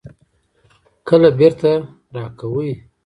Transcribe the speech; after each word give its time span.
کله 1.07 1.29
بیرته 1.37 1.71
راکوئ؟ 2.15 2.71